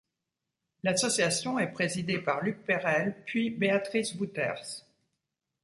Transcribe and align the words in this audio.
L'association 0.81 1.59
est 1.59 1.71
présidée 1.71 2.17
par 2.17 2.41
Luc 2.41 2.63
Perrel, 2.65 3.15
puis 3.27 3.51
Béatrice 3.51 4.15
Vouters. 4.15 4.57